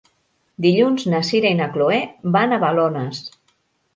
Dilluns 0.65 1.03
na 1.13 1.19
Sira 1.27 1.51
i 1.55 1.59
na 1.59 1.67
Chloé 1.75 1.99
van 2.37 2.57
a 2.57 2.61
Balones. 2.65 3.21